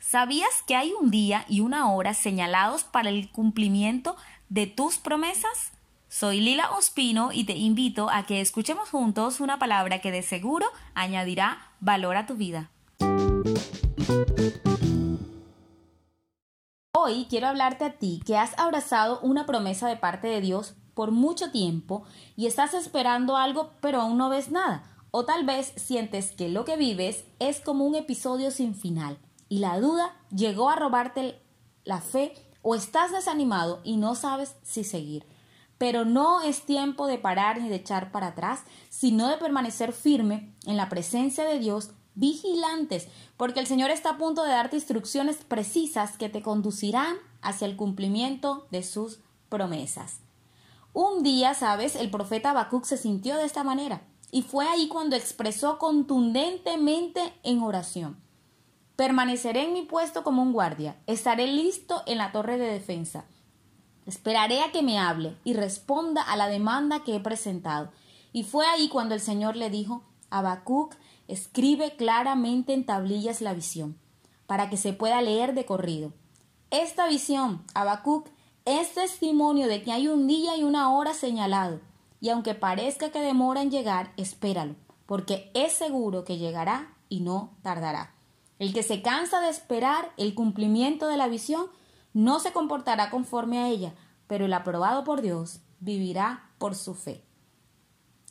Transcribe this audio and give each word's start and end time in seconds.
¿Sabías 0.00 0.62
que 0.66 0.76
hay 0.76 0.94
un 0.98 1.10
día 1.10 1.44
y 1.46 1.60
una 1.60 1.92
hora 1.92 2.14
señalados 2.14 2.84
para 2.84 3.10
el 3.10 3.30
cumplimiento 3.30 4.16
de 4.48 4.66
tus 4.66 4.96
promesas? 4.96 5.72
Soy 6.08 6.40
Lila 6.40 6.70
Ospino 6.70 7.32
y 7.32 7.44
te 7.44 7.52
invito 7.52 8.08
a 8.08 8.24
que 8.24 8.40
escuchemos 8.40 8.88
juntos 8.88 9.40
una 9.40 9.58
palabra 9.58 10.00
que 10.00 10.10
de 10.10 10.22
seguro 10.22 10.66
añadirá 10.94 11.58
valor 11.80 12.16
a 12.16 12.26
tu 12.26 12.34
vida. 12.34 12.70
Hoy 16.94 17.26
quiero 17.28 17.48
hablarte 17.48 17.84
a 17.84 17.92
ti 17.98 18.22
que 18.24 18.38
has 18.38 18.58
abrazado 18.58 19.20
una 19.20 19.44
promesa 19.44 19.86
de 19.86 19.98
parte 19.98 20.28
de 20.28 20.40
Dios 20.40 20.76
por 20.94 21.10
mucho 21.10 21.50
tiempo 21.50 22.04
y 22.36 22.46
estás 22.46 22.72
esperando 22.72 23.36
algo 23.36 23.72
pero 23.82 24.00
aún 24.00 24.16
no 24.16 24.30
ves 24.30 24.50
nada. 24.50 24.82
O 25.10 25.26
tal 25.26 25.44
vez 25.44 25.74
sientes 25.76 26.32
que 26.32 26.48
lo 26.48 26.64
que 26.64 26.78
vives 26.78 27.24
es 27.38 27.60
como 27.60 27.84
un 27.84 27.96
episodio 27.96 28.50
sin 28.50 28.74
final 28.74 29.18
y 29.50 29.58
la 29.58 29.78
duda 29.80 30.16
llegó 30.34 30.70
a 30.70 30.76
robarte 30.76 31.42
la 31.84 32.00
fe 32.00 32.32
o 32.62 32.74
estás 32.74 33.10
desanimado 33.10 33.80
y 33.84 33.96
no 33.96 34.14
sabes 34.14 34.54
si 34.62 34.84
seguir. 34.84 35.26
Pero 35.76 36.04
no 36.04 36.40
es 36.40 36.62
tiempo 36.62 37.06
de 37.06 37.18
parar 37.18 37.60
ni 37.60 37.68
de 37.68 37.76
echar 37.76 38.12
para 38.12 38.28
atrás, 38.28 38.60
sino 38.90 39.28
de 39.28 39.38
permanecer 39.38 39.92
firme 39.92 40.54
en 40.66 40.76
la 40.76 40.88
presencia 40.88 41.44
de 41.44 41.58
Dios, 41.58 41.90
vigilantes, 42.14 43.08
porque 43.36 43.60
el 43.60 43.66
Señor 43.66 43.90
está 43.90 44.10
a 44.10 44.18
punto 44.18 44.44
de 44.44 44.50
darte 44.50 44.76
instrucciones 44.76 45.38
precisas 45.38 46.16
que 46.16 46.28
te 46.28 46.42
conducirán 46.42 47.16
hacia 47.42 47.66
el 47.66 47.76
cumplimiento 47.76 48.68
de 48.70 48.84
sus 48.84 49.18
promesas. 49.48 50.20
Un 50.92 51.24
día, 51.24 51.54
sabes, 51.54 51.96
el 51.96 52.10
profeta 52.10 52.50
Habacuc 52.50 52.84
se 52.84 52.96
sintió 52.96 53.36
de 53.36 53.46
esta 53.46 53.64
manera, 53.64 54.02
y 54.30 54.42
fue 54.42 54.68
ahí 54.68 54.86
cuando 54.86 55.16
expresó 55.16 55.78
contundentemente 55.78 57.32
en 57.42 57.62
oración. 57.62 58.29
Permaneceré 59.00 59.64
en 59.64 59.72
mi 59.72 59.80
puesto 59.80 60.22
como 60.22 60.42
un 60.42 60.52
guardia. 60.52 60.94
Estaré 61.06 61.46
listo 61.46 62.02
en 62.04 62.18
la 62.18 62.32
torre 62.32 62.58
de 62.58 62.70
defensa. 62.70 63.24
Esperaré 64.04 64.60
a 64.60 64.72
que 64.72 64.82
me 64.82 64.98
hable 64.98 65.38
y 65.42 65.54
responda 65.54 66.20
a 66.20 66.36
la 66.36 66.48
demanda 66.48 67.02
que 67.02 67.16
he 67.16 67.20
presentado. 67.20 67.92
Y 68.34 68.42
fue 68.42 68.66
ahí 68.66 68.90
cuando 68.90 69.14
el 69.14 69.22
Señor 69.22 69.56
le 69.56 69.70
dijo, 69.70 70.02
Habacuc, 70.28 70.96
escribe 71.28 71.96
claramente 71.96 72.74
en 72.74 72.84
tablillas 72.84 73.40
la 73.40 73.54
visión, 73.54 73.98
para 74.46 74.68
que 74.68 74.76
se 74.76 74.92
pueda 74.92 75.22
leer 75.22 75.54
de 75.54 75.64
corrido. 75.64 76.12
Esta 76.70 77.08
visión, 77.08 77.64
Habacuc, 77.72 78.28
es 78.66 78.92
testimonio 78.92 79.66
de 79.66 79.82
que 79.82 79.92
hay 79.92 80.08
un 80.08 80.26
día 80.26 80.58
y 80.58 80.62
una 80.62 80.92
hora 80.92 81.14
señalado, 81.14 81.80
y 82.20 82.28
aunque 82.28 82.52
parezca 82.52 83.10
que 83.10 83.20
demora 83.20 83.62
en 83.62 83.70
llegar, 83.70 84.12
espéralo, 84.18 84.74
porque 85.06 85.50
es 85.54 85.72
seguro 85.72 86.24
que 86.24 86.36
llegará 86.36 86.94
y 87.08 87.20
no 87.20 87.56
tardará. 87.62 88.19
El 88.60 88.74
que 88.74 88.82
se 88.82 89.00
cansa 89.00 89.40
de 89.40 89.48
esperar 89.48 90.12
el 90.18 90.34
cumplimiento 90.34 91.08
de 91.08 91.16
la 91.16 91.28
visión 91.28 91.68
no 92.12 92.40
se 92.40 92.52
comportará 92.52 93.08
conforme 93.08 93.58
a 93.58 93.68
ella, 93.68 93.94
pero 94.26 94.44
el 94.44 94.52
aprobado 94.52 95.02
por 95.02 95.22
Dios 95.22 95.60
vivirá 95.80 96.50
por 96.58 96.74
su 96.74 96.94
fe. 96.94 97.24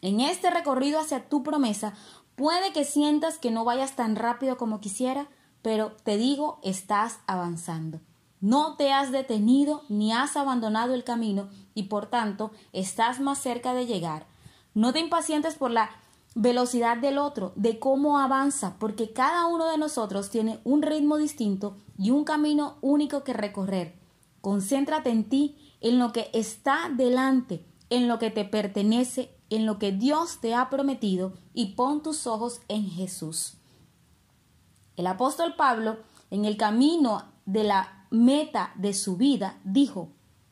En 0.00 0.20
este 0.20 0.48
recorrido 0.48 0.98
hacia 0.98 1.28
tu 1.28 1.42
promesa, 1.42 1.92
puede 2.36 2.72
que 2.72 2.86
sientas 2.86 3.36
que 3.36 3.50
no 3.50 3.66
vayas 3.66 3.96
tan 3.96 4.16
rápido 4.16 4.56
como 4.56 4.80
quisiera, 4.80 5.28
pero 5.60 5.92
te 5.92 6.16
digo, 6.16 6.58
estás 6.62 7.20
avanzando. 7.26 8.00
No 8.40 8.76
te 8.76 8.94
has 8.94 9.12
detenido 9.12 9.82
ni 9.90 10.14
has 10.14 10.38
abandonado 10.38 10.94
el 10.94 11.04
camino 11.04 11.50
y 11.74 11.84
por 11.84 12.06
tanto 12.06 12.50
estás 12.72 13.20
más 13.20 13.38
cerca 13.38 13.74
de 13.74 13.84
llegar. 13.84 14.26
No 14.72 14.94
te 14.94 15.00
impacientes 15.00 15.56
por 15.56 15.70
la 15.70 15.90
velocidad 16.34 16.96
del 16.96 17.18
otro, 17.18 17.52
de 17.56 17.78
cómo 17.78 18.18
avanza, 18.18 18.76
porque 18.78 19.12
cada 19.12 19.46
uno 19.46 19.66
de 19.70 19.78
nosotros 19.78 20.30
tiene 20.30 20.60
un 20.64 20.82
ritmo 20.82 21.16
distinto 21.16 21.76
y 21.96 22.10
un 22.10 22.24
camino 22.24 22.76
único 22.80 23.22
que 23.22 23.32
recorrer. 23.32 23.94
Concéntrate 24.40 25.10
en 25.10 25.28
ti, 25.28 25.56
en 25.80 25.98
lo 25.98 26.12
que 26.12 26.30
está 26.32 26.90
delante, 26.94 27.64
en 27.90 28.08
lo 28.08 28.18
que 28.18 28.30
te 28.30 28.44
pertenece, 28.44 29.30
en 29.50 29.66
lo 29.66 29.78
que 29.78 29.92
Dios 29.92 30.40
te 30.40 30.54
ha 30.54 30.70
prometido 30.70 31.34
y 31.52 31.74
pon 31.74 32.02
tus 32.02 32.26
ojos 32.26 32.60
en 32.68 32.88
Jesús. 32.90 33.54
El 34.96 35.06
apóstol 35.06 35.54
Pablo, 35.56 35.98
en 36.30 36.44
el 36.44 36.56
camino 36.56 37.24
de 37.46 37.64
la 37.64 38.06
meta 38.10 38.72
de 38.76 38.94
su 38.94 39.16
vida, 39.16 39.60
dijo, 39.64 40.10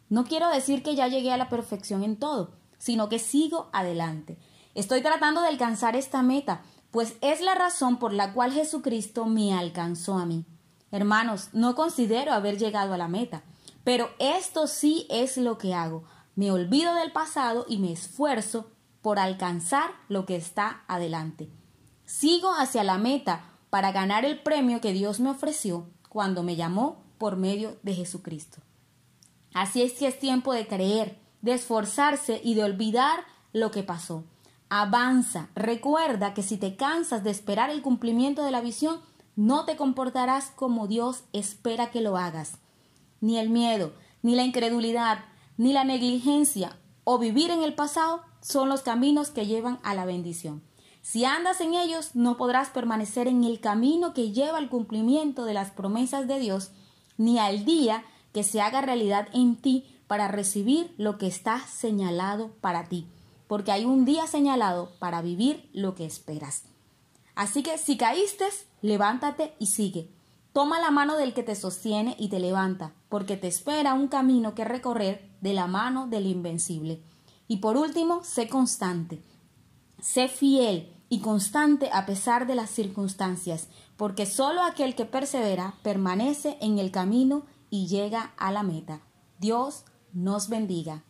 no 0.08 0.24
quiero 0.24 0.48
decir 0.50 0.82
que 0.82 0.94
ya 0.94 1.08
llegué 1.08 1.32
a 1.32 1.36
la 1.36 1.48
perfección 1.48 2.02
en 2.04 2.16
todo, 2.16 2.50
sino 2.78 3.08
que 3.08 3.18
sigo 3.18 3.70
adelante. 3.72 4.38
Estoy 4.74 5.02
tratando 5.02 5.42
de 5.42 5.48
alcanzar 5.48 5.96
esta 5.96 6.22
meta, 6.22 6.62
pues 6.90 7.14
es 7.20 7.40
la 7.40 7.54
razón 7.54 7.98
por 7.98 8.12
la 8.12 8.32
cual 8.32 8.52
Jesucristo 8.52 9.26
me 9.26 9.54
alcanzó 9.54 10.18
a 10.18 10.26
mí. 10.26 10.44
Hermanos, 10.90 11.48
no 11.52 11.74
considero 11.74 12.32
haber 12.32 12.58
llegado 12.58 12.94
a 12.94 12.98
la 12.98 13.08
meta, 13.08 13.42
pero 13.84 14.10
esto 14.18 14.66
sí 14.66 15.06
es 15.10 15.36
lo 15.36 15.58
que 15.58 15.74
hago. 15.74 16.04
Me 16.36 16.50
olvido 16.50 16.94
del 16.94 17.12
pasado 17.12 17.66
y 17.68 17.78
me 17.78 17.92
esfuerzo 17.92 18.70
por 19.00 19.18
alcanzar 19.18 19.90
lo 20.08 20.24
que 20.26 20.36
está 20.36 20.84
adelante. 20.86 21.50
Sigo 22.04 22.52
hacia 22.54 22.84
la 22.84 22.98
meta 22.98 23.44
para 23.70 23.90
ganar 23.92 24.24
el 24.24 24.40
premio 24.42 24.80
que 24.80 24.92
Dios 24.92 25.18
me 25.18 25.30
ofreció 25.30 25.88
cuando 26.08 26.42
me 26.42 26.56
llamó 26.56 27.02
por 27.18 27.36
medio 27.36 27.78
de 27.82 27.94
Jesucristo. 27.94 28.58
Así 29.54 29.82
es 29.82 29.94
que 29.94 30.06
es 30.06 30.18
tiempo 30.18 30.52
de 30.52 30.66
creer, 30.66 31.18
de 31.40 31.54
esforzarse 31.54 32.40
y 32.44 32.54
de 32.54 32.64
olvidar 32.64 33.20
lo 33.52 33.70
que 33.70 33.82
pasó. 33.82 34.24
Avanza. 34.74 35.50
Recuerda 35.54 36.32
que 36.32 36.42
si 36.42 36.56
te 36.56 36.76
cansas 36.76 37.22
de 37.22 37.30
esperar 37.30 37.68
el 37.68 37.82
cumplimiento 37.82 38.42
de 38.42 38.50
la 38.50 38.62
visión, 38.62 39.02
no 39.36 39.66
te 39.66 39.76
comportarás 39.76 40.50
como 40.56 40.86
Dios 40.86 41.24
espera 41.34 41.90
que 41.90 42.00
lo 42.00 42.16
hagas. 42.16 42.54
Ni 43.20 43.36
el 43.38 43.50
miedo, 43.50 43.92
ni 44.22 44.34
la 44.34 44.44
incredulidad, 44.44 45.26
ni 45.58 45.74
la 45.74 45.84
negligencia 45.84 46.78
o 47.04 47.18
vivir 47.18 47.50
en 47.50 47.62
el 47.62 47.74
pasado 47.74 48.22
son 48.40 48.70
los 48.70 48.80
caminos 48.80 49.28
que 49.28 49.44
llevan 49.44 49.78
a 49.82 49.92
la 49.92 50.06
bendición. 50.06 50.62
Si 51.02 51.26
andas 51.26 51.60
en 51.60 51.74
ellos, 51.74 52.16
no 52.16 52.38
podrás 52.38 52.70
permanecer 52.70 53.28
en 53.28 53.44
el 53.44 53.60
camino 53.60 54.14
que 54.14 54.32
lleva 54.32 54.56
al 54.56 54.70
cumplimiento 54.70 55.44
de 55.44 55.52
las 55.52 55.70
promesas 55.70 56.26
de 56.26 56.38
Dios, 56.38 56.70
ni 57.18 57.38
al 57.38 57.66
día 57.66 58.04
que 58.32 58.42
se 58.42 58.62
haga 58.62 58.80
realidad 58.80 59.28
en 59.34 59.56
ti 59.56 59.84
para 60.06 60.28
recibir 60.28 60.94
lo 60.96 61.18
que 61.18 61.26
está 61.26 61.58
señalado 61.66 62.52
para 62.62 62.88
ti 62.88 63.06
porque 63.46 63.72
hay 63.72 63.84
un 63.84 64.04
día 64.04 64.26
señalado 64.26 64.90
para 64.98 65.22
vivir 65.22 65.68
lo 65.72 65.94
que 65.94 66.04
esperas. 66.04 66.64
Así 67.34 67.62
que 67.62 67.78
si 67.78 67.96
caíste, 67.96 68.44
levántate 68.82 69.54
y 69.58 69.66
sigue. 69.66 70.10
Toma 70.52 70.80
la 70.80 70.90
mano 70.90 71.16
del 71.16 71.32
que 71.32 71.42
te 71.42 71.54
sostiene 71.54 72.14
y 72.18 72.28
te 72.28 72.38
levanta, 72.38 72.92
porque 73.08 73.36
te 73.36 73.48
espera 73.48 73.94
un 73.94 74.08
camino 74.08 74.54
que 74.54 74.64
recorrer 74.64 75.30
de 75.40 75.54
la 75.54 75.66
mano 75.66 76.06
del 76.08 76.26
invencible. 76.26 77.00
Y 77.48 77.58
por 77.58 77.76
último, 77.76 78.22
sé 78.22 78.48
constante. 78.48 79.22
Sé 80.00 80.28
fiel 80.28 80.92
y 81.08 81.20
constante 81.20 81.90
a 81.92 82.04
pesar 82.06 82.46
de 82.46 82.54
las 82.54 82.70
circunstancias, 82.70 83.68
porque 83.96 84.26
solo 84.26 84.62
aquel 84.62 84.94
que 84.94 85.04
persevera 85.04 85.74
permanece 85.82 86.58
en 86.60 86.78
el 86.78 86.90
camino 86.90 87.44
y 87.70 87.86
llega 87.86 88.32
a 88.36 88.52
la 88.52 88.62
meta. 88.62 89.00
Dios 89.38 89.84
nos 90.12 90.48
bendiga. 90.48 91.02